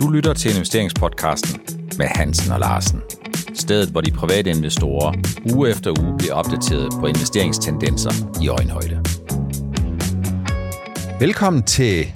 [0.00, 1.60] Du lytter til investeringspodcasten
[1.98, 3.02] med Hansen og Larsen.
[3.54, 5.14] Stedet, hvor de private investorer
[5.54, 9.04] uge efter uge bliver opdateret på investeringstendenser i øjenhøjde.
[11.20, 12.06] Velkommen til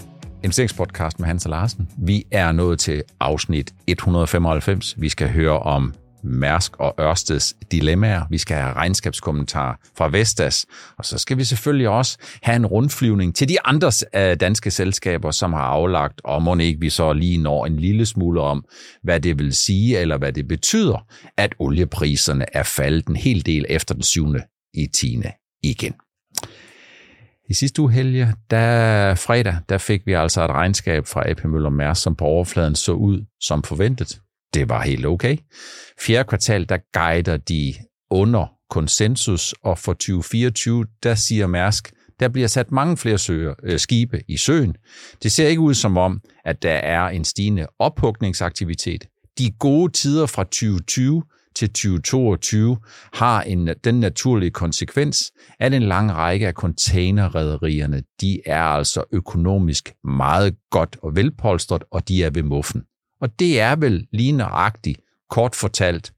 [0.44, 1.88] investeringspodcasten med Hans og Larsen.
[1.98, 4.94] Vi er nået til afsnit 195.
[5.00, 5.94] Vi skal høre om
[6.24, 8.22] Mærsk og Ørsteds dilemmaer.
[8.30, 10.66] Vi skal have regnskabskommentarer fra Vestas,
[10.98, 15.30] og så skal vi selvfølgelig også have en rundflyvning til de andre øh, danske selskaber,
[15.30, 18.64] som har aflagt, og må ikke vi så lige når en lille smule om,
[19.02, 21.06] hvad det vil sige, eller hvad det betyder,
[21.36, 24.26] at oliepriserne er faldet en hel del efter den 7.
[24.74, 25.22] i 10.
[25.62, 25.94] igen.
[27.48, 31.70] I sidste uge helge, der fredag, der fik vi altså et regnskab fra AP Møller
[31.70, 34.20] Mærsk, som på overfladen så ud som forventet
[34.54, 35.36] det var helt okay.
[36.00, 37.74] Fjerde kvartal, der guider de
[38.10, 43.78] under konsensus, og for 2024, der siger Mærsk, der bliver sat mange flere søger, øh,
[43.78, 44.76] skibe i søen.
[45.22, 49.06] Det ser ikke ud som om, at der er en stigende ophugningsaktivitet.
[49.38, 51.22] De gode tider fra 2020
[51.56, 52.76] til 2022
[53.14, 59.92] har en, den naturlige konsekvens, at en lang række af containerrederierne, de er altså økonomisk
[60.04, 62.82] meget godt og velpolstret, og de er ved muffen.
[63.24, 66.12] Og det er vel lige nøjagtigt, kort fortalt,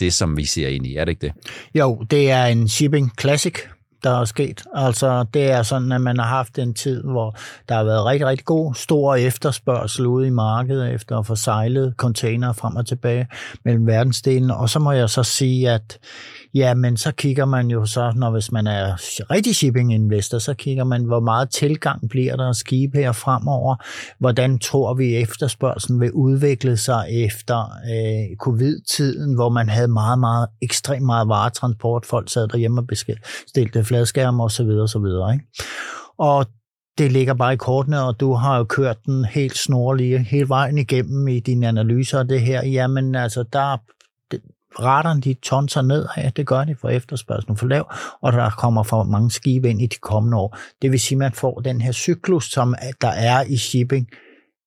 [0.00, 1.32] det som vi ser ind i, er det ikke det?
[1.74, 3.54] Jo, det er en shipping classic,
[4.02, 4.62] der er sket.
[4.74, 7.36] Altså, det er sådan, at man har haft en tid, hvor
[7.68, 11.94] der har været rigtig, rigtig god, stor efterspørgsel ude i markedet efter at få sejlet
[11.96, 13.26] container frem og tilbage
[13.64, 14.56] mellem verdensdelene.
[14.56, 15.98] Og så må jeg så sige, at
[16.54, 18.94] Ja, men så kigger man jo så, når hvis man er
[19.30, 23.76] rigtig shipping investor, så kigger man, hvor meget tilgang bliver der af skibe her fremover.
[24.18, 30.48] Hvordan tror vi efterspørgselen vil udvikle sig efter øh, covid-tiden, hvor man havde meget, meget,
[30.62, 32.06] ekstremt meget varetransport.
[32.06, 34.70] Folk sad derhjemme og bestilte fladskærme osv.
[34.86, 35.06] osv.
[35.32, 35.44] Ikke?
[36.18, 36.46] Og
[36.98, 40.78] det ligger bare i kortene, og du har jo kørt den helt snorlige hele vejen
[40.78, 42.66] igennem i dine analyser af det her.
[42.66, 43.76] Jamen altså, der
[44.80, 48.82] Radaren de tonser ned af, det gør de for efterspørgselen for lav, og der kommer
[48.82, 50.56] for mange skibe ind i de kommende år.
[50.82, 54.08] Det vil sige, at man får den her cyklus, som der er i shipping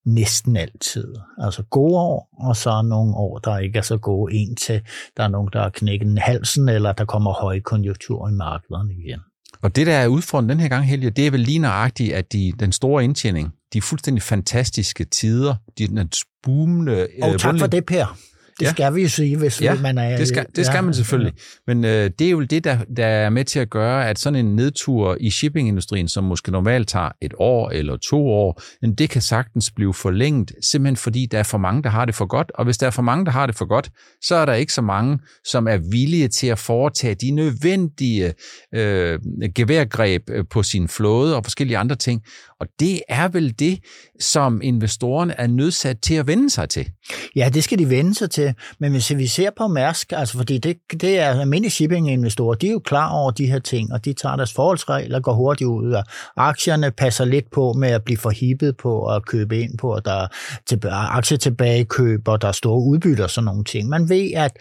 [0.06, 1.14] næsten altid.
[1.38, 4.82] Altså gode år, og så nogle år, der ikke er så gode, en til
[5.18, 9.20] der er nogen, der har knækket halsen, eller der kommer høje konjunkturer i markederne igen.
[9.62, 12.34] Og det, der er udfordringen den her gang, Helge, det er vel lige nøjagtigt, at
[12.34, 16.10] de, den store indtjening, de fuldstændig fantastistiske tider, de den
[16.44, 17.08] boomende...
[17.22, 18.18] Og øh, tak for det, Per.
[18.60, 18.72] Det ja.
[18.72, 20.18] skal vi jo sige, hvis ja, man er...
[20.18, 21.34] det skal, det skal ja, man selvfølgelig.
[21.68, 24.46] Men øh, det er jo det, der, der er med til at gøre, at sådan
[24.46, 29.10] en nedtur i shippingindustrien, som måske normalt tager et år eller to år, men det
[29.10, 32.52] kan sagtens blive forlænget, simpelthen fordi der er for mange, der har det for godt.
[32.56, 33.90] Og hvis der er for mange, der har det for godt,
[34.22, 38.34] så er der ikke så mange, som er villige til at foretage de nødvendige
[38.76, 39.20] øh,
[39.56, 42.22] geværgreb øh, på sin flåde og forskellige andre ting.
[42.64, 43.80] Og det er vel det,
[44.20, 46.90] som investorerne er nødsat til at vende sig til.
[47.36, 48.54] Ja, det skal de vende sig til.
[48.80, 52.72] Men hvis vi ser på Mærsk, altså fordi det, det er almindelige shipping-investorer, de er
[52.72, 56.04] jo klar over de her ting, og de tager deres forholdsregler, går hurtigt ud, og
[56.36, 60.28] aktierne passer lidt på med at blive forhippet på at købe ind på, og der
[60.72, 63.90] er aktietilbagekøb, og der er store udbytter og sådan nogle ting.
[63.90, 64.52] Man ved, at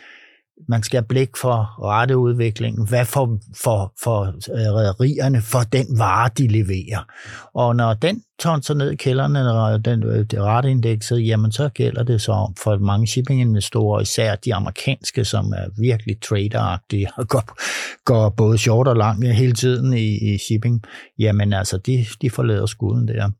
[0.69, 2.89] man skal have blik for retteudviklingen.
[2.89, 7.07] Hvad for, for, for øh, rædderierne for den vare, de leverer?
[7.55, 9.39] Og når den tonser ned i kælderne,
[9.85, 14.55] den, øh, det det retteindekset, jamen så gælder det så for mange shippinginvestorer, især de
[14.55, 17.57] amerikanske, som er virkelig traderagtige og går,
[18.05, 20.83] går både short og langt hele tiden i, i shipping,
[21.19, 23.31] jamen altså, de, de forlader skuden der.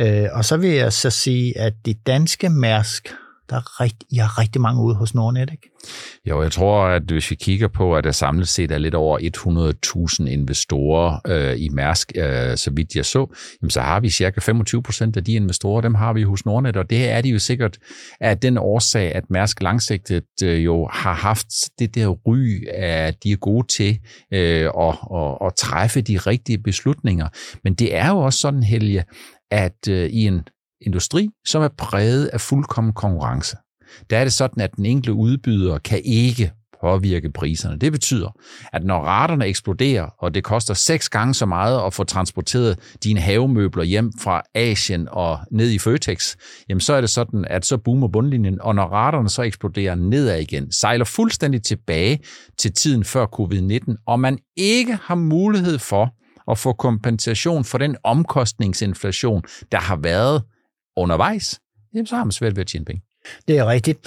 [0.00, 3.14] Øh, og så vil jeg så sige, at de danske Mærsk
[3.50, 5.70] der er rigt, I har rigtig mange ude hos Nordnet, ikke?
[6.26, 9.18] Jo, jeg tror, at hvis vi kigger på, at der samlet set er lidt over
[10.18, 13.26] 100.000 investorer øh, i Mærsk, øh, så vidt jeg så,
[13.62, 16.76] jamen, så har vi cirka 25 procent af de investorer, dem har vi hos Nordnet,
[16.76, 17.78] og det er de jo sikkert
[18.20, 21.46] af den årsag, at Mærsk langsigtet øh, jo har haft
[21.78, 23.98] det der ry, at de er gode til
[24.32, 27.28] øh, at, at, at træffe de rigtige beslutninger.
[27.64, 29.04] Men det er jo også sådan, Helge,
[29.50, 30.42] at øh, i en
[30.86, 33.56] industri, som er præget af fuldkommen konkurrence.
[34.10, 36.52] Der er det sådan, at den enkelte udbyder kan ikke
[36.84, 37.78] påvirke priserne.
[37.78, 38.28] Det betyder,
[38.72, 43.20] at når raterne eksploderer, og det koster seks gange så meget at få transporteret dine
[43.20, 46.36] havemøbler hjem fra Asien og ned i Føtex,
[46.68, 50.40] jamen så er det sådan, at så boomer bundlinjen, og når raterne så eksploderer nedad
[50.40, 52.18] igen, sejler fuldstændig tilbage
[52.58, 56.14] til tiden før covid-19, og man ikke har mulighed for
[56.50, 59.42] at få kompensation for den omkostningsinflation,
[59.72, 60.42] der har været
[60.96, 61.60] undervejs,
[61.94, 63.02] jamen, så har man svært ved at tjene penge.
[63.48, 63.98] Det er rigtigt.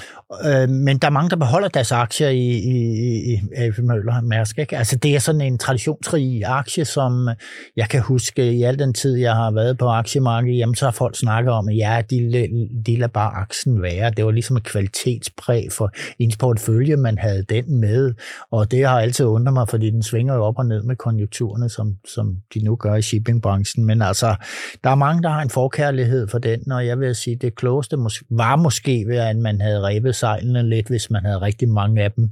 [0.45, 4.59] Øh, men der er mange, der beholder deres aktier i, i, i AP Møller Mærsk.
[4.59, 4.77] Ikke?
[4.77, 7.29] Altså, det er sådan en traditionsrig aktie, som
[7.75, 10.91] jeg kan huske i al den tid, jeg har været på aktiemarkedet, jamen så har
[10.91, 12.47] folk snakket om, at ja, de,
[12.85, 14.09] de lader bare aktien være.
[14.09, 18.13] Det var ligesom et kvalitetspræg for ens portfølje, man havde den med.
[18.51, 21.69] Og det har altid undret mig, fordi den svinger jo op og ned med konjunkturerne,
[21.69, 23.85] som, som de nu gør i shippingbranchen.
[23.85, 24.35] Men altså,
[24.83, 27.97] der er mange, der har en forkærlighed for den, og jeg vil sige, det klogeste
[28.29, 32.11] var måske ved, at man havde rebet sejlene lidt, hvis man havde rigtig mange af
[32.11, 32.29] dem,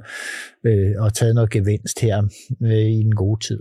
[0.66, 2.24] øh, og taget noget gevinst her
[2.64, 3.60] øh, i den gode tid.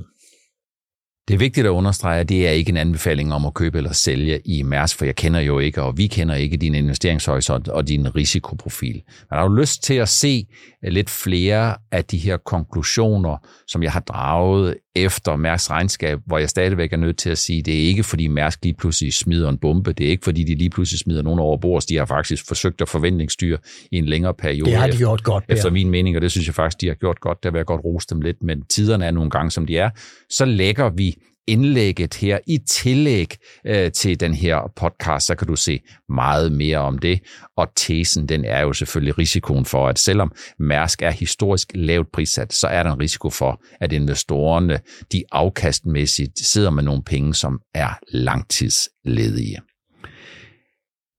[1.28, 3.92] Det er vigtigt at understrege, at det er ikke en anbefaling om at købe eller
[3.92, 7.88] sælge i Mærsk, for jeg kender jo ikke, og vi kender ikke din investeringshorisont og
[7.88, 9.02] din risikoprofil.
[9.30, 10.46] Men har du lyst til at se
[10.82, 13.36] lidt flere af de her konklusioner,
[13.66, 17.62] som jeg har draget efter Mærks regnskab, hvor jeg stadigvæk er nødt til at sige,
[17.62, 20.54] det er ikke fordi Mærsk lige pludselig smider en bombe, det er ikke fordi de
[20.54, 23.58] lige pludselig smider nogen over bord, de har faktisk forsøgt at forventningsstyre
[23.92, 24.70] i en længere periode.
[24.70, 25.44] Det har de gjort godt.
[25.48, 27.66] Efter min mening, og det synes jeg faktisk, de har gjort godt, der vil jeg
[27.66, 29.90] godt rose dem lidt, men tiderne er nogle gange, som de er,
[30.30, 33.36] så lægger vi indlægget her i tillæg
[33.66, 37.20] øh, til den her podcast, så kan du se meget mere om det.
[37.56, 42.52] Og tesen, den er jo selvfølgelig risikoen for, at selvom Mærsk er historisk lavt prissat,
[42.52, 44.78] så er der en risiko for, at investorerne,
[45.12, 49.58] de afkastmæssigt sidder med nogle penge, som er langtidsledige.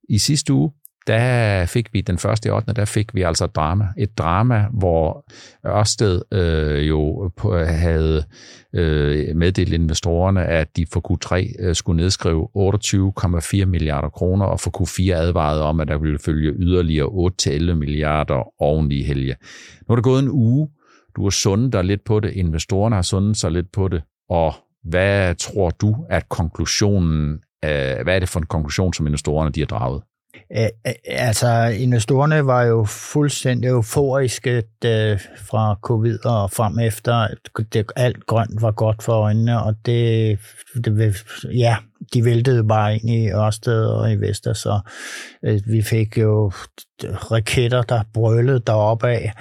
[0.10, 0.72] I sidste uge,
[1.08, 2.74] der fik vi den første i 8.
[2.74, 3.88] der fik vi altså et drama.
[3.98, 5.26] Et drama, hvor
[5.68, 8.24] Ørsted øh, jo på, havde
[8.74, 12.48] øh, meddelt investorerne, at de for Q3 øh, skulle nedskrive
[13.62, 18.62] 28,4 milliarder kroner, og for Q4 advarede om, at der ville følge yderligere 8-11 milliarder
[18.62, 19.36] oven i helge.
[19.88, 20.70] Nu er der gået en uge.
[21.16, 22.32] Du har sundet dig lidt på det.
[22.32, 24.02] Investorerne har sundet sig lidt på det.
[24.30, 24.54] Og
[24.84, 27.34] hvad tror du, at konklusionen,
[27.66, 30.02] øh, hvad er det for en konklusion, som investorerne de har draget?
[31.06, 37.28] Altså, investorerne var jo fuldstændig euforiske det, fra covid og frem efter.
[37.74, 40.40] Det, alt grønt var godt for øjnene, og det,
[40.86, 41.76] det ja,
[42.14, 44.80] de væltede bare ind i Ørsted og i Vester, så
[45.44, 46.52] øh, vi fik jo
[47.04, 49.34] raketter, der brølede deroppe af,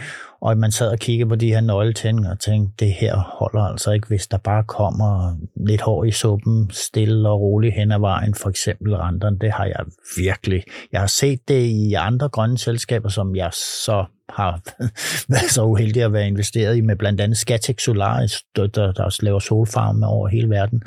[0.45, 3.91] og man sad og kiggede på de her nøgletænder og tænkte, det her holder altså
[3.91, 5.37] ikke, hvis der bare kommer
[5.67, 9.39] lidt hår i suppen, stille og roligt hen ad vejen, for eksempel renterne.
[9.39, 9.85] Det har jeg
[10.17, 10.63] virkelig.
[10.93, 14.61] Jeg har set det i andre grønne selskaber, som jeg så har
[15.33, 19.05] været så uheldig at være investeret i, med blandt andet Skatex Solaris, der, der, der
[19.05, 20.83] også laver solfarme over hele verden,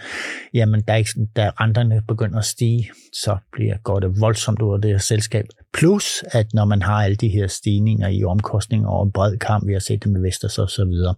[0.53, 1.03] jamen da,
[1.35, 5.45] da renterne begynder at stige, så bliver, går det voldsomt ud af det her selskab.
[5.77, 9.67] Plus, at når man har alle de her stigninger i omkostninger over en bred kamp,
[9.67, 11.15] vi har set det med Vesters og så videre.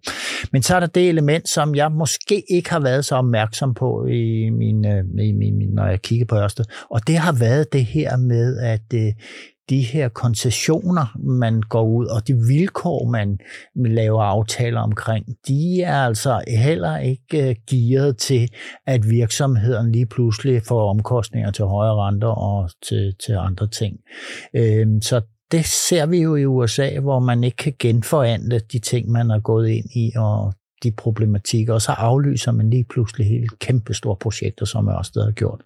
[0.52, 4.06] Men så er der det element, som jeg måske ikke har været så opmærksom på,
[4.06, 7.86] i min, øh, i min, når jeg kigger på Ørsted, og det har været det
[7.86, 9.14] her med, at øh,
[9.70, 13.40] de her koncessioner, man går ud, og de vilkår, man
[13.76, 18.50] laver aftaler omkring, de er altså heller ikke øh, gearet til,
[18.88, 23.98] at virksomheden lige pludselig får omkostninger til højere renter og til, til andre ting.
[24.56, 25.22] Øhm, så
[25.52, 29.40] det ser vi jo i USA, hvor man ikke kan genforhandle de ting, man har
[29.40, 30.54] gået ind i, og
[30.84, 35.32] de problematikker, og så aflyser man lige pludselig helt kæmpe store projekter, som Ørsted har
[35.32, 35.62] gjort.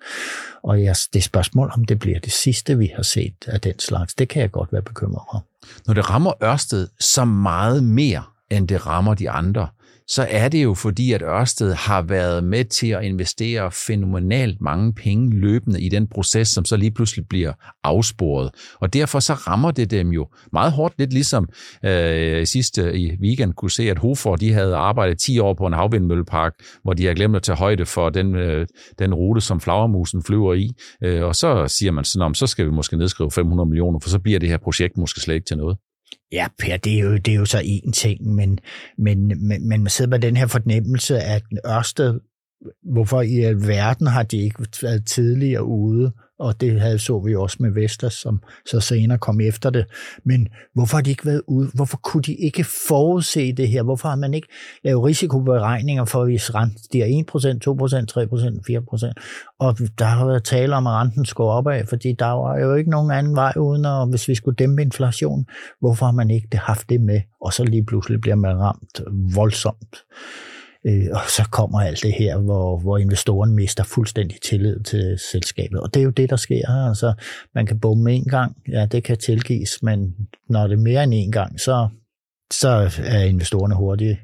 [0.63, 4.13] Og ja, det spørgsmål, om det bliver det sidste, vi har set af den slags.
[4.13, 5.45] Det kan jeg godt være bekymret for.
[5.88, 9.68] Når det rammer Ørsted så meget mere, end det rammer de andre,
[10.15, 14.94] så er det jo fordi, at Ørsted har været med til at investere fænomenalt mange
[14.94, 18.51] penge løbende i den proces, som så lige pludselig bliver afsporet.
[18.80, 21.50] Og derfor så rammer det dem jo meget hårdt, lidt ligesom
[21.86, 25.67] øh, sidste øh, i weekend kunne se, at Hofor de havde arbejdet 10 år på
[25.67, 26.53] en havvindmøllepark,
[26.84, 28.67] hvor de har glemt at tage højde for den, øh,
[29.00, 30.70] den rute, som flagermusen flyver i.
[31.03, 34.10] Øh, og så siger man sådan om, så skal vi måske nedskrive 500 millioner, for
[34.10, 35.77] så bliver det her projekt måske slet ikke til noget.
[36.33, 38.59] Ja, Per, det er jo, det er jo så én ting, men,
[38.97, 42.19] men, men, men man sidder med den her fornemmelse, at Ørsted,
[42.84, 46.12] hvorfor i alverden har de ikke været tidligere ude
[46.43, 49.86] og det havde så vi også med Vestas, som så senere kom efter det.
[50.24, 51.70] Men hvorfor har de ikke været ude?
[51.74, 53.84] Hvorfor kunne de ikke forudse det her?
[53.84, 54.48] Hvorfor har man ikke
[54.84, 57.15] lavet risikoberegninger for, hvis renten stiger 1%, 2%,
[59.01, 59.55] 3%, 4%?
[59.60, 62.89] Og der har været tale om, at renten skulle opad, fordi der var jo ikke
[62.89, 65.46] nogen anden vej uden, og hvis vi skulle dæmpe inflation,
[65.79, 67.22] hvorfor har man ikke haft det med?
[67.41, 69.01] Og så lige pludselig bliver man ramt
[69.36, 69.96] voldsomt.
[70.85, 75.79] Øh, og så kommer alt det her, hvor, hvor investoren mister fuldstændig tillid til selskabet.
[75.79, 76.87] Og det er jo det, der sker.
[76.89, 77.13] Altså,
[77.55, 80.15] man kan bomme en gang, ja, det kan tilgives, men
[80.49, 81.87] når det er mere end en gang, så,
[82.53, 82.67] så
[83.03, 84.19] er investorerne hurtige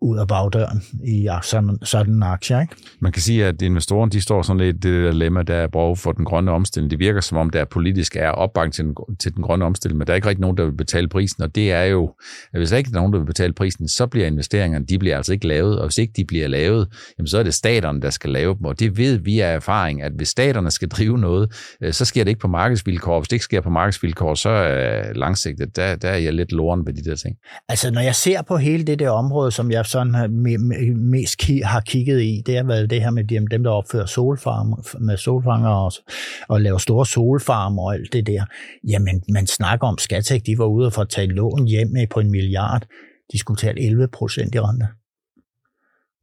[0.00, 2.60] ud af bagdøren i sådan, sådan en aktie.
[2.60, 2.76] Ikke?
[3.00, 5.98] Man kan sige, at investorerne de står sådan lidt i det dilemma, der er brug
[5.98, 6.90] for den grønne omstilling.
[6.90, 10.06] Det virker som om, der politisk er opbakning til den, til den grønne omstilling, men
[10.06, 12.14] der er ikke rigtig nogen, der vil betale prisen, og det er jo,
[12.52, 15.16] at hvis der ikke er nogen, der vil betale prisen, så bliver investeringerne, de bliver
[15.16, 18.10] altså ikke lavet, og hvis ikke de bliver lavet, jamen så er det staterne, der
[18.10, 21.52] skal lave dem, og det ved vi af erfaring, at hvis staterne skal drive noget,
[21.82, 23.20] øh, så sker det ikke på markedsvilkår.
[23.20, 26.86] Hvis det ikke sker på markedsvilkår, så er langsigtet, der, der er jeg lidt loren
[26.86, 27.36] ved de der ting.
[27.68, 30.30] Altså, når jeg ser på hele det der område, som jeg sådan
[30.96, 35.16] mest har kigget i, det har været det her med dem, der opfører solfarm, med
[35.16, 35.92] solfanger og,
[36.48, 38.44] og laver store solfarmer og alt det der.
[38.88, 42.20] Jamen, man snakker om, Skattek, de var ude for at tage lån hjem med på
[42.20, 42.86] en milliard.
[43.32, 44.86] De skulle tage 11 procent i rente.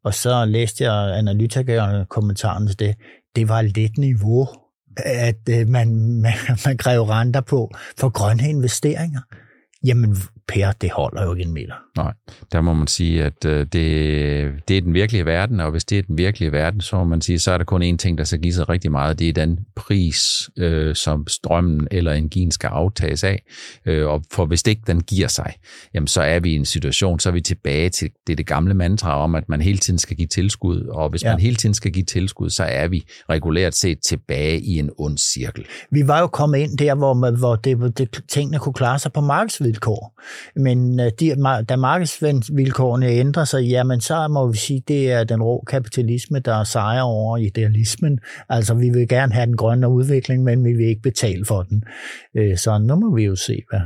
[0.04, 2.96] Og så læste jeg analytikerne kommentaren til det.
[3.36, 4.48] Det var lidt niveau,
[4.98, 5.88] at øh, man,
[6.26, 6.34] man,
[6.66, 9.22] man kræver renter på for grønne investeringer.
[9.86, 11.74] Jamen, Per, det holder jo ikke en meter.
[11.98, 12.14] Nej,
[12.52, 15.98] der må man sige, at øh, det, det er den virkelige verden, og hvis det
[15.98, 18.24] er den virkelige verden, så må man sige, så er der kun én ting, der
[18.24, 22.68] skal give sig rigtig meget, det er den pris, øh, som strømmen eller energien skal
[22.68, 23.44] aftages af.
[23.86, 25.54] Øh, og for hvis det ikke den giver sig,
[25.94, 28.74] jamen så er vi i en situation, så er vi tilbage til det, det gamle
[28.74, 31.32] mantra om, at man hele tiden skal give tilskud, og hvis ja.
[31.32, 35.18] man hele tiden skal give tilskud, så er vi regulært set tilbage i en ond
[35.18, 35.66] cirkel.
[35.92, 39.22] Vi var jo kommet ind der, hvor, hvor det, det, tingene kunne klare sig på
[39.22, 40.20] markedsvilkår.
[40.56, 41.36] Men øh, de,
[41.70, 46.64] da markedsvilkårene ændrer sig, jamen så må vi sige, det er den rå kapitalisme, der
[46.64, 48.20] sejrer over idealismen.
[48.50, 51.84] Altså vi vil gerne have den grønne udvikling, men vi vil ikke betale for den.
[52.38, 53.82] Øh, så nu må vi jo se, hvad,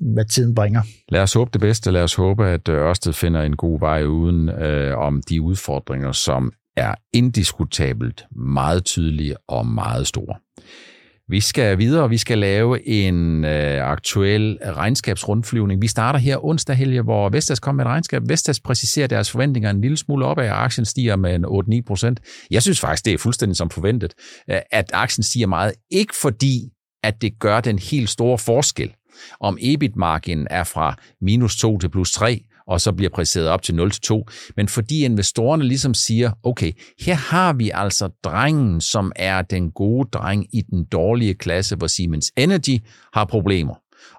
[0.00, 0.82] hvad tiden bringer.
[1.08, 1.90] Lad os håbe det bedste.
[1.90, 6.12] Lad os håbe, at øh, Ørsted finder en god vej uden øh, om de udfordringer,
[6.12, 10.34] som er indiskutabelt meget tydelige og meget store.
[11.28, 15.82] Vi skal videre, vi skal lave en øh, aktuel regnskabsrundflyvning.
[15.82, 18.22] Vi starter her onsdag, Helge, hvor Vestas kommer med et regnskab.
[18.28, 21.44] Vestas præciserer deres forventninger en lille smule op af, at aktien stiger med en
[21.80, 22.20] 8-9 procent.
[22.50, 24.14] Jeg synes faktisk, det er fuldstændig som forventet,
[24.50, 25.72] øh, at aktien stiger meget.
[25.90, 26.70] Ikke fordi,
[27.02, 28.92] at det gør den helt store forskel,
[29.40, 33.72] om EBIT-marginen er fra minus 2 til plus 3, og så bliver præciseret op til
[33.72, 34.24] 0-2.
[34.56, 40.08] Men fordi investorerne ligesom siger, okay, her har vi altså drengen, som er den gode
[40.12, 42.78] dreng i den dårlige klasse, hvor Siemens Energy
[43.12, 43.74] har problemer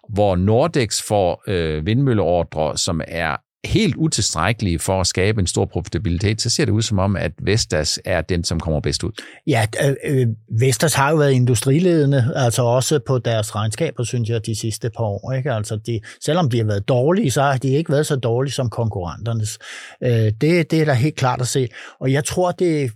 [0.09, 3.35] hvor Nordex får øh, vindmølleordre, som er
[3.65, 7.31] helt utilstrækkelige for at skabe en stor profitabilitet, så ser det ud som om, at
[7.41, 9.11] Vestas er den, som kommer bedst ud.
[9.47, 10.27] Ja, øh, øh,
[10.59, 15.03] Vestas har jo været industriledende, altså også på deres regnskaber, synes jeg, de sidste par
[15.03, 15.31] år.
[15.31, 15.53] Ikke?
[15.53, 18.69] Altså de, selvom de har været dårlige, så har de ikke været så dårlige som
[18.69, 19.59] konkurrenternes.
[20.03, 21.67] Øh, det, det er da helt klart at se.
[21.99, 22.91] Og jeg tror, det,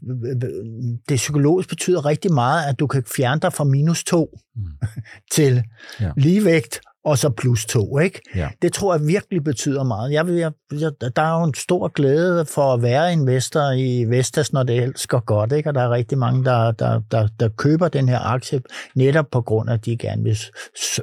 [1.10, 4.62] det psykologisk betyder rigtig meget, at du kan fjerne dig fra minus to mm.
[5.36, 5.63] til
[6.01, 6.12] ja.
[6.18, 8.22] ligevægt, og så plus to, ikke?
[8.36, 8.50] Ja.
[8.62, 10.12] Det tror jeg virkelig betyder meget.
[10.12, 14.53] Jeg, jeg, jeg, der er jo en stor glæde for at være investor i Vestas,
[14.53, 15.70] når det elsker godt, ikke?
[15.70, 18.62] Og der er rigtig mange, der, der, der, der køber den her aktie,
[18.96, 20.38] netop på grund af, at de gerne vil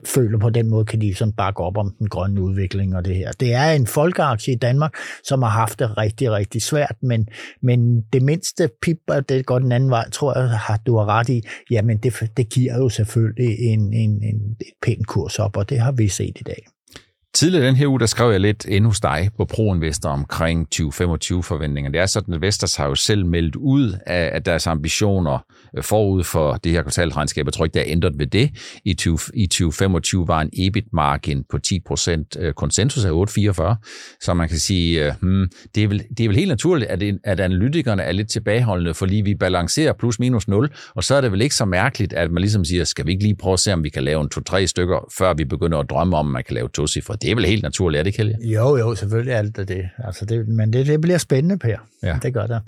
[0.07, 3.17] føle på den måde, kan de sådan bakke op om den grønne udvikling og det
[3.17, 3.33] her.
[3.33, 7.28] Det er en folkeaktie i Danmark, som har haft det rigtig, rigtig svært, men,
[7.62, 11.07] men det mindste pip, og det går den anden vej, tror jeg, har du har
[11.07, 15.57] ret i, jamen det, det giver jo selvfølgelig en, en, en, et pænt kurs op,
[15.57, 16.77] og det har har vi set.
[17.35, 21.90] Tidligere den her uge, der skrev jeg lidt endnu hos dig på ProInvestor omkring 2025-forventninger.
[21.90, 25.38] Det er sådan, at Vestas har jo selv meldt ud af, at deres ambitioner
[25.76, 27.47] øh, forud for det her kvartalregnskab.
[27.47, 28.50] Jeg tror ikke, der er ændret ved det.
[28.85, 34.18] I, 20, i 2025 var en EBIT-margin på 10% øh, konsensus af 8,44.
[34.20, 37.02] Så man kan sige, øh, hmm, det, er vel, det er vel helt naturligt, at,
[37.25, 41.32] at analytikerne er lidt tilbageholdende, fordi vi balancerer plus minus 0, og så er det
[41.32, 43.73] vel ikke så mærkeligt, at man ligesom siger, skal vi ikke lige prøve at se,
[43.73, 46.44] om vi kan lave en to-tre stykker, før vi begynder at drømme om, at man
[46.47, 46.87] kan lave to
[47.23, 48.37] det er vel helt naturligt, er det Helge?
[48.41, 49.89] Jo, jo, selvfølgelig er det det.
[49.99, 51.77] Altså det men det, det bliver spændende, Per.
[52.03, 52.19] Ja.
[52.23, 52.61] Det gør det.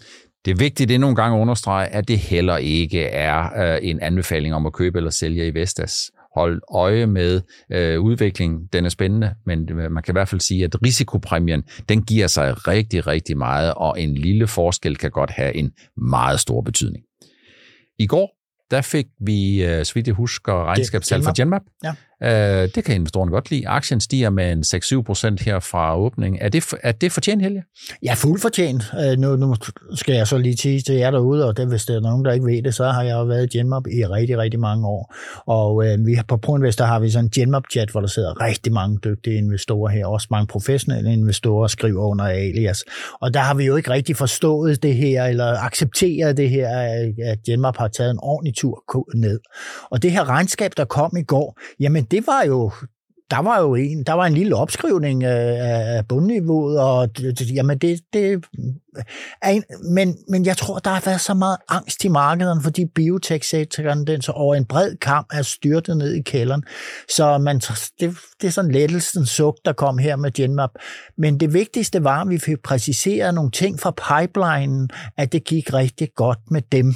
[0.45, 3.79] Det er vigtigt, det er nogle gange at understrege, at det heller ikke er øh,
[3.83, 6.11] en anbefaling om at købe eller sælge i Vestas.
[6.37, 7.41] Hold øje med
[7.73, 8.61] øh, udviklingen.
[8.73, 12.69] Den er spændende, men man kan i hvert fald sige, at risikopræmien, den giver sig
[12.69, 17.05] rigtig, rigtig meget, og en lille forskel kan godt have en meget stor betydning.
[17.99, 18.31] I går,
[18.71, 21.63] der fik vi, øh, så vidt jeg husker, regnskabstal for Genmap.
[21.85, 21.95] Ja.
[22.23, 23.69] Øh, det kan investorerne godt lide.
[23.69, 24.63] Aktien stiger med en
[24.99, 26.43] 6-7 procent her fra åbningen.
[26.43, 27.65] Er det, er det fortjent, Helge?
[28.03, 28.83] Ja, fuldt fortjent.
[29.05, 29.55] Øh, nu, nu
[29.95, 32.33] skal jeg så lige sige til jer derude, og det, hvis der er nogen, der
[32.33, 35.15] ikke ved det, så har jeg jo været i Genmap i rigtig, rigtig mange år.
[35.47, 38.99] Og øh, vi, på ProInvestor har vi sådan en Genmap-chat, hvor der sidder rigtig mange
[39.05, 42.85] dygtige investorer her, også mange professionelle investorer skriver under alias.
[43.21, 46.69] Og der har vi jo ikke rigtig forstået det her, eller accepteret det her,
[47.25, 49.41] at Genmap har taget en ordentlig tur ned.
[49.91, 52.71] Og det her regnskab, der kom i går, jamen det var jo
[53.31, 57.09] der var jo en, der var en lille opskrivning øh, af bundniveauet, og
[57.55, 58.45] jamen det, det
[59.47, 64.07] en, men, men jeg tror, der har været så meget angst i markederne, fordi biotech-sektoren
[64.07, 66.63] den så over en bred kamp er styrtet ned i kælderen.
[67.17, 67.59] Så man,
[68.01, 70.71] det, det er sådan lettelsen suk, der kom her med Genmap.
[71.19, 75.75] Men det vigtigste var, at vi fik præciseret nogle ting fra pipelinen, at det gik
[75.75, 76.95] rigtig godt med dem.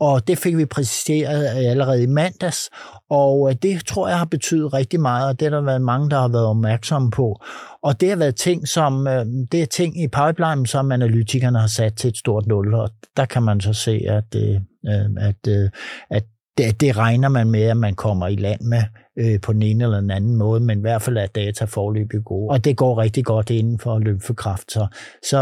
[0.00, 2.70] Og det fik vi præciseret allerede i mandags,
[3.10, 6.10] og øh, det tror jeg har betydet rigtig meget, og det har der været mange,
[6.10, 7.40] der har været opmærksomme på.
[7.82, 11.66] Og det har været ting, som, øh, det er ting i pipeline, som analytikerne har
[11.66, 14.54] sat til et stort nul, og der kan man så se, at, øh,
[14.86, 15.70] øh, at, at,
[16.10, 16.24] at
[16.58, 18.82] det, det regner man med, at man kommer i land med
[19.18, 22.24] øh, på den ene eller den anden måde, men i hvert fald er data forløbig
[22.24, 22.50] gode.
[22.50, 24.72] Og det går rigtig godt inden for lymfekraft.
[24.72, 24.86] Så,
[25.22, 25.38] så,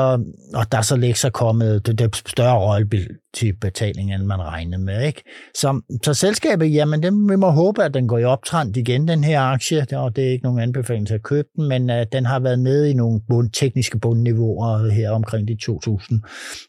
[0.54, 4.82] og der er så så kommet det, det større rolle til betaling, end man regnede
[4.82, 5.06] med.
[5.06, 5.22] Ikke?
[5.54, 9.24] Så, så selskabet, jamen det, vi må håbe, at den går i optrend igen, den
[9.24, 12.26] her aktie, og det er ikke nogen anbefaling til at købe den, men øh, den
[12.26, 16.22] har været nede i nogle bund, tekniske bundniveauer her omkring de 2000.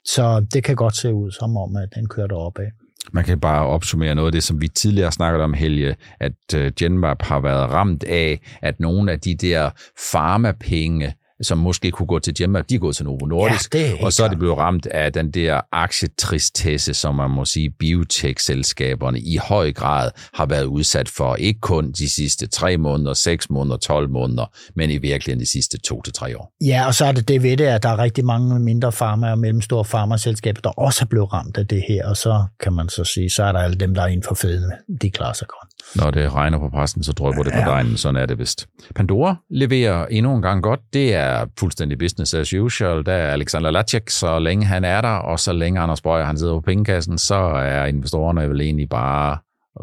[0.06, 2.87] Så det kan godt se ud som om, at den kører deroppe af.
[3.14, 6.72] Man kan bare opsummere noget af det, som vi tidligere snakkede om, Helge, at øh,
[6.80, 9.70] Genmap har været ramt af, at nogle af de der
[10.12, 14.14] farmapenge, som måske kunne gå til Genmap, de er gået til Novo Nordisk, ja, og
[14.14, 19.38] så er det blevet ramt af den der aktietristesse, som man må sige, biotech-selskaberne i
[19.38, 24.10] høj grad har været udsat for, ikke kun de sidste tre måneder, seks måneder, 12
[24.10, 26.54] måneder, men i virkeligheden de sidste to til tre år.
[26.62, 29.32] Ja, og så er det det ved det, at der er rigtig mange mindre farmer
[29.32, 32.90] og mellemstore farmerselskaber, der også er blevet ramt af det her, og så kan man
[32.90, 35.48] så sige, så er der alle dem, der er inden for fedme, de klarer sig
[35.48, 35.67] godt.
[35.96, 38.68] Når det regner på præsten, så drøber det på dejen, sådan er det vist.
[38.96, 43.06] Pandora leverer endnu en gang godt, det er er fuldstændig business as usual.
[43.06, 46.38] Der er Alexander Lacek, så længe han er der, og så længe Anders Bøger han
[46.38, 49.38] sidder på pengekassen, så er investorerne vel egentlig bare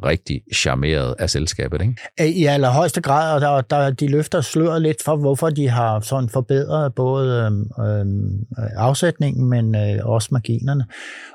[0.04, 2.32] rigtig charmeret af selskabet, ikke?
[2.38, 6.28] I allerhøjeste grad, og der, der, de løfter sløret lidt for, hvorfor de har sådan
[6.28, 8.44] forbedret både øhm, øhm
[8.76, 10.84] afsætningen, men øh, også marginerne.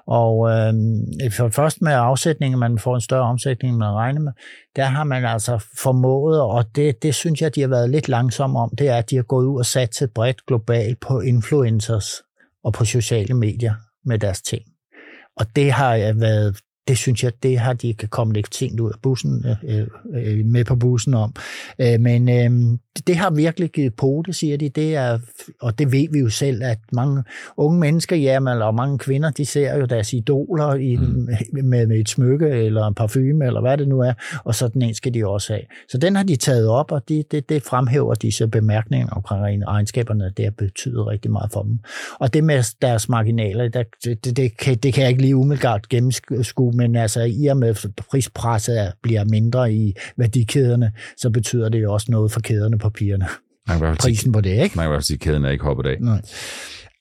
[0.08, 4.32] Og øhm, for først med afsætningen, man får en større omsætning, man regner med,
[4.76, 8.60] der har man altså formået, og det, det synes jeg, de har været lidt langsomme
[8.60, 12.06] om, det er, at de har gået ud og sat sig bredt globalt på influencers
[12.64, 13.74] og på sociale medier
[14.06, 14.64] med deres ting.
[15.38, 16.58] Og det har øh, været
[16.90, 20.66] det synes jeg, det har de kommet lidt ting ud af bussen, øh, øh, med
[20.66, 21.36] på bussen om.
[21.80, 22.78] Øh, men øh,
[23.08, 23.94] det har virkelig givet
[24.26, 24.70] det siger de.
[24.70, 25.20] Det er,
[25.62, 27.24] og det ved vi jo selv, at mange
[27.58, 31.28] unge mennesker, jamen, eller mange kvinder, de ser jo deres idoler i, mm.
[31.64, 34.94] med, med et smykke eller en parfume, eller hvad det nu er, og sådan en
[34.94, 35.64] skal de også have.
[35.90, 40.32] Så den har de taget op, og de, det, det fremhæver disse bemærkninger omkring egenskaberne,
[40.38, 41.80] det har betydet rigtig meget for dem.
[42.20, 45.36] Og det med deres marginaler, der, det, det, det, kan, det kan jeg ikke lige
[45.36, 47.76] umiddelbart gennemskue, men altså i og med
[48.10, 53.26] prispresset bliver mindre i værdikæderne, så betyder det jo også noget for kæderne på papirerne.
[54.00, 54.62] Prisen på det, ikke?
[54.62, 55.98] Man kan i hvert fald sige, at kæden er ikke hoppet af.
[56.00, 56.22] Nej.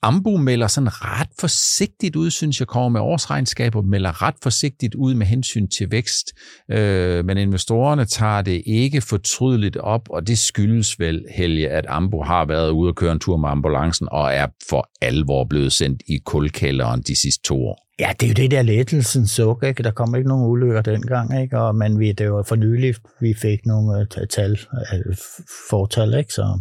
[0.03, 5.15] Ambu melder sådan ret forsigtigt ud, synes jeg, kommer med årsregnskaber, melder ret forsigtigt ud
[5.15, 6.33] med hensyn til vækst,
[6.71, 12.23] øh, men investorerne tager det ikke fortrydeligt op, og det skyldes vel, Helge, at Ambu
[12.23, 16.03] har været ude og køre en tur med ambulancen, og er for alvor blevet sendt
[16.07, 17.89] i kulkælderen de sidste to år.
[18.01, 19.83] Ja, det er jo det der lettelsen suk, ikke?
[19.83, 21.59] Der kom ikke nogen ulykker dengang, ikke?
[21.59, 24.59] Og, men vi, det var for nylig, vi fik nogle øh, tal,
[24.93, 25.17] øh,
[25.71, 26.33] fortal, ikke?
[26.33, 26.61] Så,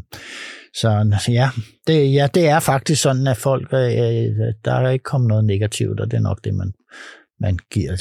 [0.80, 1.50] så ja
[1.88, 5.46] det, ja, det er faktisk sådan, at folk, øh, øh, der er ikke kommet noget
[5.46, 6.74] negativt, og det er nok det, man,
[7.40, 7.92] man giver,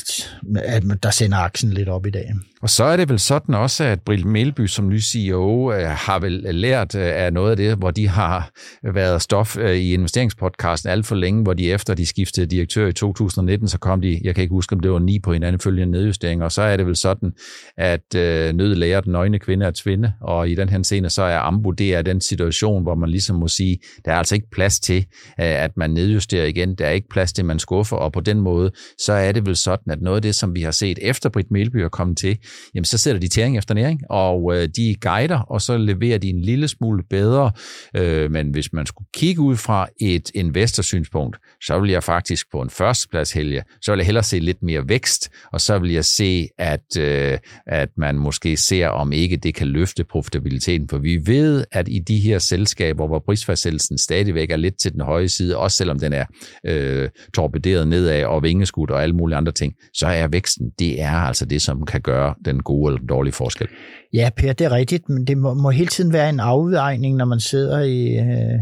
[0.64, 2.30] at der sender aktien lidt op i dag.
[2.62, 6.18] Og så er det vel sådan også, at Brill Melby som ny CEO øh, har
[6.18, 8.50] vel øh, lært øh, af noget af det, hvor de har
[8.92, 13.68] været stof i investeringspodcasten alt for længe, hvor de efter de skiftede direktør i 2019,
[13.68, 16.44] så kom de, jeg kan ikke huske, om det var ni på hinanden følgende nedjusteringer,
[16.44, 17.32] og så er det vel sådan,
[17.76, 18.14] at
[18.54, 21.70] nød lærer den øjne kvinde at tvinde, og i den her scene, så er Ambu,
[21.70, 25.06] det er den situation, hvor man ligesom må sige, der er altså ikke plads til,
[25.38, 28.40] at man nedjusterer igen, der er ikke plads til, at man skuffer, og på den
[28.40, 31.28] måde, så er det vel sådan, at noget af det, som vi har set efter
[31.28, 32.38] Britt Melby er kommet til,
[32.74, 36.28] jamen så sætter de tæring efter næring, og øh, de guider, og så leverer de
[36.28, 37.52] en lille smule bedre.
[37.96, 42.60] Øh, men hvis man skulle kigge ud fra et investorsynspunkt, så vil jeg faktisk på
[42.60, 46.04] en førsteplads, Helge, så vil jeg hellere se lidt mere vækst, og så vil jeg
[46.04, 51.20] se, at, øh, at man måske ser, om ikke det kan løfte profitabiliteten, for vi
[51.26, 55.56] ved, at i de her selskaber, hvor prisfastsættelsen stadigvæk er lidt til den høje side,
[55.56, 56.24] også selvom den er
[56.66, 61.12] øh, torpederet nedad og vingeskudt og alle mulige andre ting, så er væksten, det er
[61.12, 63.68] altså det, som kan gøre den gode eller dårlige forskel.
[64.12, 67.24] Ja, Per, det er rigtigt, men det må, må hele tiden være en afvejning, når
[67.24, 68.58] man sidder i, øh,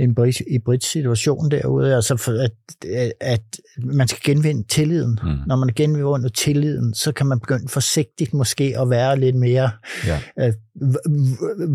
[0.00, 0.14] en
[0.64, 2.52] brit situation derude, altså for at,
[3.20, 3.42] at
[3.78, 5.18] man skal genvinde tilliden.
[5.22, 5.36] Mm.
[5.46, 9.70] Når man genvinder tilliden, så kan man begynde forsigtigt måske at være lidt mere,
[10.06, 10.20] ja.
[10.38, 10.52] øh,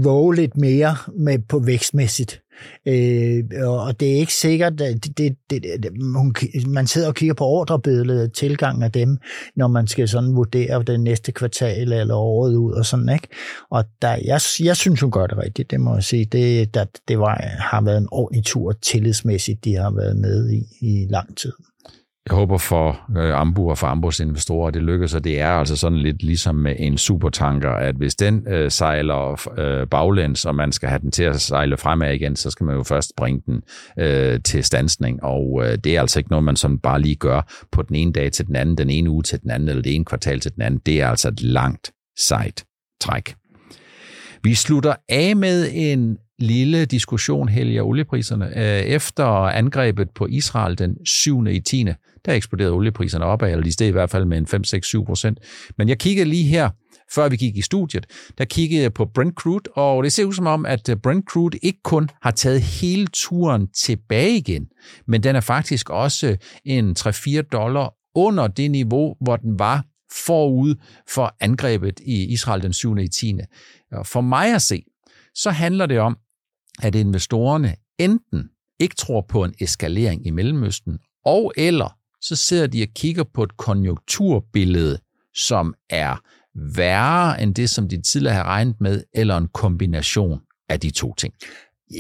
[0.03, 2.41] våge lidt mere med på vækstmæssigt.
[2.85, 5.17] Øh, og det er ikke sikkert, at det,
[5.49, 6.35] det, det, hun,
[6.67, 9.17] man sidder og kigger på ordrebilledet, tilgangen af dem,
[9.55, 13.27] når man skal sådan vurdere det næste kvartal eller året ud og sådan, ikke?
[13.69, 16.25] Og der, jeg, jeg synes, hun gør det rigtigt, det må jeg sige.
[16.25, 20.63] Det, der, det var, har været en ordentlig tur tillidsmæssigt, de har været med i,
[20.81, 21.51] i lang tid.
[22.29, 25.49] Jeg håber for øh, Ambu og for Ambus investorer, at det lykkes, og det er
[25.49, 30.55] altså sådan lidt ligesom med en supertanker, at hvis den øh, sejler øh, baglæns, og
[30.55, 33.41] man skal have den til at sejle fremad igen, så skal man jo først bringe
[33.45, 33.61] den
[33.99, 37.65] øh, til stansning, og øh, det er altså ikke noget, man sådan bare lige gør
[37.71, 39.95] på den ene dag til den anden, den ene uge til den anden, eller det
[39.95, 40.81] ene kvartal til den anden.
[40.85, 42.65] Det er altså et langt, sejt
[43.01, 43.35] træk.
[44.43, 48.45] Vi slutter af med en lille diskussion, Helge, oliepriserne.
[48.45, 51.47] Øh, efter angrebet på Israel den 7.
[51.47, 51.85] i 10
[52.25, 54.47] der eksploderede oliepriserne opad, eller de steg i hvert fald med en
[55.01, 55.39] 5-6-7 procent.
[55.77, 56.69] Men jeg kiggede lige her,
[57.11, 58.05] før vi gik i studiet,
[58.37, 61.25] der kiggede jeg på Brent Crude, og det ser ud som om, at øh, Brent
[61.29, 64.67] Crude ikke kun har taget hele turen tilbage igen,
[65.07, 69.85] men den er faktisk også øh, en 3-4 dollar under det niveau, hvor den var
[70.25, 70.75] forud
[71.09, 72.97] for angrebet i Israel den 7.
[72.97, 73.35] i 10.
[74.03, 74.83] For mig at se,
[75.35, 76.17] så handler det om,
[76.81, 82.83] at investorerne enten ikke tror på en eskalering i Mellemøsten, og eller så sidder de
[82.83, 84.97] og kigger på et konjunkturbillede,
[85.35, 86.21] som er
[86.55, 91.13] værre end det, som de tidligere har regnet med, eller en kombination af de to
[91.13, 91.33] ting.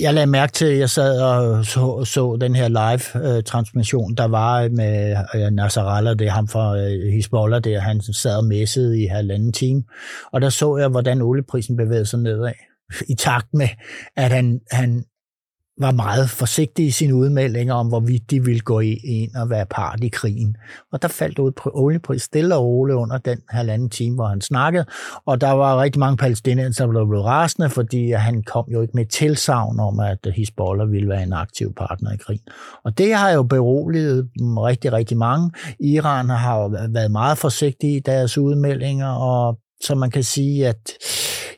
[0.01, 4.25] Jeg lagde mærke til, at jeg sad og så, så den her live-transmission, øh, der
[4.25, 9.03] var med øh, Nasrallah, det er ham fra øh, Hezbollah, der han sad og messede
[9.03, 9.83] i halvanden time.
[10.31, 12.53] Og der så jeg, hvordan olieprisen bevægede sig nedad
[13.07, 13.67] i takt med,
[14.15, 15.03] at han, han
[15.79, 20.03] var meget forsigtig i sine udmeldinger om, hvorvidt de ville gå ind og være part
[20.03, 20.55] i krigen.
[20.91, 24.41] Og der faldt ud på oliepris stille og roligt under den halvanden time, hvor han
[24.41, 24.85] snakkede.
[25.25, 29.05] Og der var rigtig mange palæstinenser, der blev rasende, fordi han kom jo ikke med
[29.05, 32.47] tilsavn om, at Hezbollah ville være en aktiv partner i krigen.
[32.85, 35.51] Og det har jo beroliget rigtig, rigtig mange.
[35.79, 40.91] Iran har jo været meget forsigtige i deres udmeldinger, og så man kan sige, at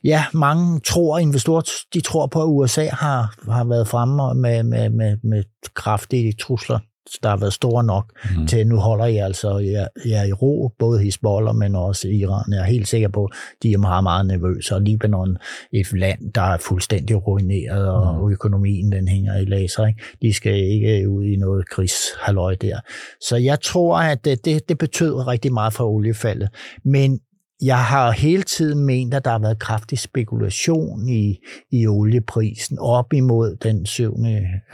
[0.04, 1.62] ja, mange tror, investorer,
[1.94, 6.78] de tror på, at USA har, har været fremme med, med, med, med kraftige trusler
[7.22, 8.46] der har været store nok mm.
[8.46, 12.52] til, nu holder I altså jer, jer i ro, både Hezbollah, men også Iran.
[12.52, 15.36] Jeg er helt sikker på, at de er meget, meget nervøse, og Libanon,
[15.72, 18.32] et land, der er fuldstændig ruineret, og mm.
[18.32, 19.86] økonomien, den hænger i laser.
[19.86, 20.02] Ikke?
[20.22, 22.80] De skal ikke ud i noget krigshalløj der.
[23.20, 26.48] Så jeg tror, at det, det, det betød rigtig meget for oliefaldet.
[26.84, 27.20] Men
[27.62, 31.38] jeg har hele tiden ment, at der har været kraftig spekulation i,
[31.70, 34.14] i olieprisen op imod den 7.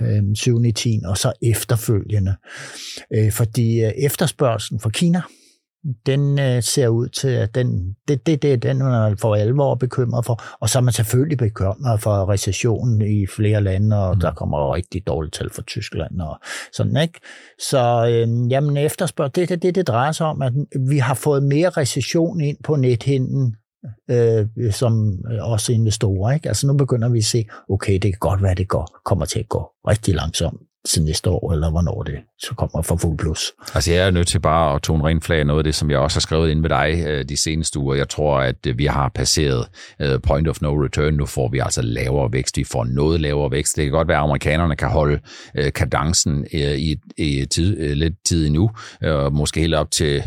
[0.00, 0.72] Øh, 7.
[0.74, 1.00] 10.
[1.04, 2.34] og så efterfølgende.
[3.14, 5.22] Øh, fordi øh, efterspørgselen fra Kina,
[6.06, 10.24] den øh, ser ud til, at den, det, det, det den man for alvor bekymret
[10.24, 10.42] for.
[10.60, 14.20] Og så er man selvfølgelig bekymret for recessionen i flere lande, og mm.
[14.20, 16.38] der kommer rigtig dårligt tal for Tyskland og
[16.72, 17.20] sådan, ikke?
[17.58, 20.52] Så øh, jamen efterspørg, det, det, det, det drejer sig om, at
[20.90, 23.56] vi har fået mere recession ind på nethinden,
[24.10, 26.32] øh, som også investorer.
[26.32, 26.48] Ikke?
[26.48, 29.38] Altså nu begynder vi at se, okay, det kan godt være, det går, kommer til
[29.38, 33.52] at gå rigtig langsomt til næste år, eller hvornår det så kommer for fuld plus.
[33.74, 35.98] Altså jeg er nødt til bare at tone rent flag noget af det, som jeg
[35.98, 37.94] også har skrevet ind med dig øh, de seneste uger.
[37.94, 39.68] Jeg tror, at øh, vi har passeret
[40.00, 41.14] øh, point of no return.
[41.14, 42.56] Nu får vi altså lavere vækst.
[42.56, 43.76] Vi får noget lavere vækst.
[43.76, 45.20] Det kan godt være, at amerikanerne kan holde
[45.74, 48.70] kadencen i, i tid, lidt tid endnu,
[49.32, 50.22] måske helt op til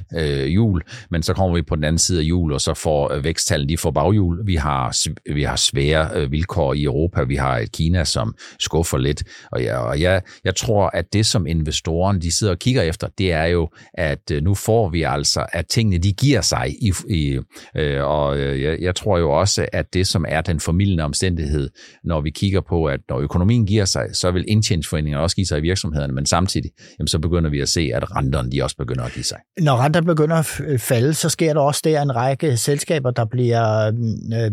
[0.48, 3.68] jul, men så kommer vi på den anden side af jul, og så får væksttallene
[3.68, 4.48] lige får baghjul.
[4.48, 7.24] Vi har, vi har svære vilkår i Europa.
[7.24, 11.26] Vi har et Kina, som skuffer lidt, og jeg, og jeg, jeg tror, at det,
[11.26, 15.04] som investorerne de sidder og kigger efter, det er jo, at øh, nu får vi
[15.04, 16.76] altså, at tingene de giver sig.
[16.82, 17.40] I, i,
[17.76, 21.70] øh, og øh, jeg, jeg tror jo også, at det, som er den formidlende omstændighed,
[22.04, 25.58] når vi kigger på, at når økonomien giver sig, så vil indtjeningsforeningerne også give sig
[25.58, 29.04] i virksomhederne, men samtidig, jamen, så begynder vi at se, at renterne de også begynder
[29.04, 29.38] at give sig.
[29.60, 33.26] Når renterne begynder at øh, falde, så sker der også der en række selskaber, der
[33.26, 34.52] bliver, mm, øh,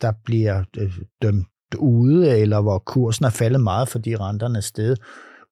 [0.00, 0.64] der bliver
[1.22, 1.46] dømt
[1.78, 4.98] ude, eller hvor kursen er faldet meget, fordi renterne er steget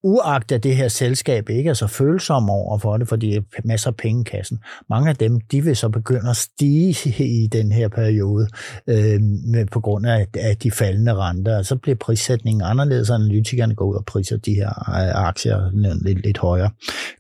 [0.02, 3.96] uagtet det her selskab ikke er så følsom over for det, fordi er masser af
[3.96, 4.58] penge i kassen.
[4.90, 8.48] Mange af dem, de vil så begynde at stige i den her periode
[8.87, 11.62] øh, med, på grund af, af de faldende renter.
[11.62, 15.70] Så bliver prissætningen anderledes, og analytikerne går ud og priser de her øh, aktier
[16.04, 16.70] lidt, lidt højere.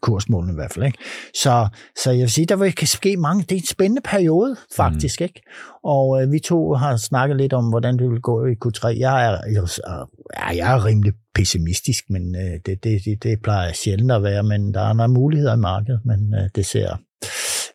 [0.00, 0.86] Kursmålene i hvert fald.
[0.86, 0.98] Ikke?
[1.34, 1.68] Så,
[2.02, 3.42] så jeg vil sige, der vil kan ske mange.
[3.42, 5.20] Det er en spændende periode, faktisk.
[5.20, 5.24] Mm.
[5.24, 5.42] ikke.
[5.84, 8.86] Og øh, vi to har snakket lidt om, hvordan det vil gå i Q3.
[8.86, 14.12] Jeg er, jeg, jeg er rimelig pessimistisk, men øh, det, det, det, det plejer sjældent
[14.12, 16.96] at være, men der er nogle muligheder i markedet, men øh, det ser,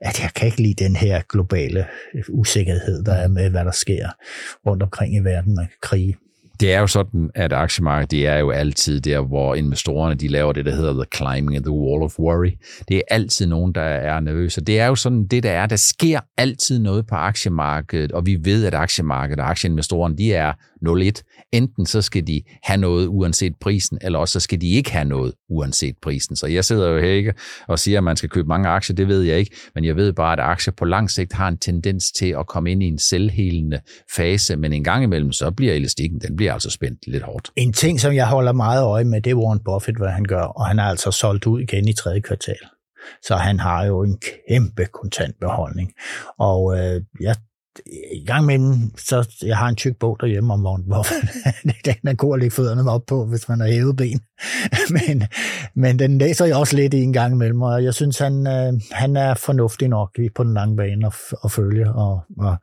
[0.01, 1.85] at jeg kan ikke lide den her globale
[2.15, 4.09] øh, usikkerhed, der er med, hvad der sker
[4.67, 6.15] rundt omkring i verden med krige
[6.59, 10.53] Det er jo sådan, at aktiemarkedet det er jo altid der, hvor investorerne de laver
[10.53, 12.51] det, der hedder the climbing of the wall of worry.
[12.87, 14.61] Det er altid nogen, der er nervøse.
[14.61, 15.65] Det er jo sådan, det der er.
[15.65, 20.53] Der sker altid noget på aktiemarkedet, og vi ved, at aktiemarkedet og aktieinvestorerne, de er
[20.88, 21.48] 0-1.
[21.52, 25.06] Enten så skal de have noget uanset prisen, eller også så skal de ikke have
[25.06, 26.36] noget uanset prisen.
[26.36, 27.34] Så jeg sidder jo her ikke
[27.67, 30.13] og siger, at man skal købe mange aktier, det ved jeg ikke, men jeg ved
[30.13, 33.00] bare, at aktier på lang sigt har en tendens til at komme ind i en
[33.00, 33.80] selvhelende
[34.15, 37.52] fase, men en gang imellem, så bliver elastikken, den bliver altså spændt lidt hårdt.
[37.56, 40.41] En ting, som jeg holder meget øje med, det er Warren Buffett, hvad han gør,
[40.43, 42.56] og han er altså solgt ud igen i tredje kvartal.
[43.22, 44.17] Så han har jo en
[44.50, 45.91] kæmpe kontantbeholdning.
[46.39, 47.36] Og øh, jeg
[48.13, 51.05] i gang med den, så jeg har en tyk bog derhjemme om morgenen, hvor
[51.86, 54.21] den er god at lægge fødderne op på, hvis man har hævet ben.
[54.95, 55.23] men,
[55.75, 58.73] men den læser jeg også lidt i en gang imellem, og jeg synes, han, øh,
[58.91, 61.93] han er fornuftig nok på den lange bane at, at følge.
[61.93, 62.57] Og, og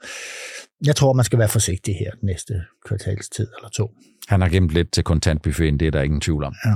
[0.87, 2.55] jeg tror, man skal være forsigtig her næste
[2.87, 3.91] kvartalstid eller to.
[4.31, 6.55] Han har gemt lidt til kontantbuffeten, det er der ingen tvivl om.
[6.67, 6.75] Ja.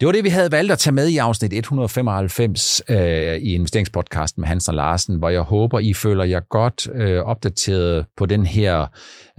[0.00, 4.40] Det var det, vi havde valgt at tage med i afsnit 195 øh, i investeringspodcasten
[4.40, 8.46] med Hans og Larsen, hvor jeg håber, I føler jer godt øh, opdateret på den
[8.46, 8.86] her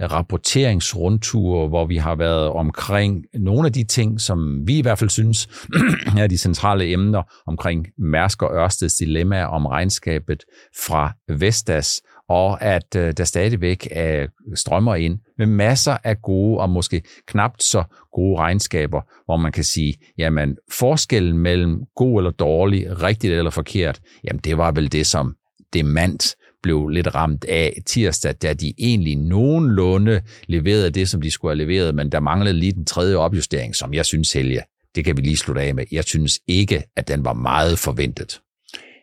[0.00, 5.10] rapporteringsrundtur, hvor vi har været omkring nogle af de ting, som vi i hvert fald
[5.10, 5.48] synes
[6.18, 10.44] er de centrale emner omkring Mærsk og Ørsteds dilemma om regnskabet
[10.86, 16.70] fra Vestas og at øh, der stadigvæk er strømmer ind med masser af gode og
[16.70, 23.02] måske knapt så gode regnskaber, hvor man kan sige, jamen forskellen mellem god eller dårlig,
[23.02, 25.34] rigtigt eller forkert, jamen det var vel det, som
[25.74, 31.56] demand blev lidt ramt af tirsdag, da de egentlig nogenlunde leverede det, som de skulle
[31.56, 34.62] have leveret, men der manglede lige den tredje opjustering, som jeg synes, Helge,
[34.94, 35.84] det kan vi lige slutte af med.
[35.92, 38.40] Jeg synes ikke, at den var meget forventet.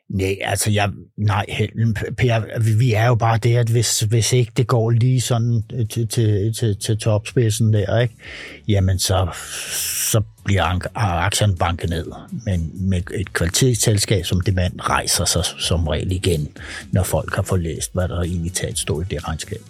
[0.09, 1.45] Nej, altså jeg, nej,
[2.17, 5.87] Per, vi er jo bare det, at hvis, hvis ikke det går lige sådan øh,
[5.87, 8.15] til, til, til, til topspidsen der, ikke,
[8.67, 9.27] jamen så,
[10.11, 12.11] så bliver øh, aktien banket ned.
[12.45, 16.47] Men med et kvalitetsselskab som det mand rejser sig som regel igen,
[16.91, 19.61] når folk har fået læst, hvad der egentlig taget stå i det regnskab.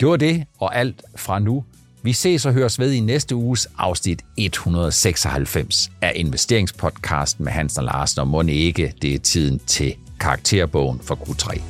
[0.00, 1.64] Det var det, og alt fra nu.
[2.04, 7.84] Vi ses og høres ved i næste uges afsnit 196 af investeringspodcasten med Hans og
[7.84, 11.60] Larsen, og må ikke det er tiden til karakterbogen for Q3.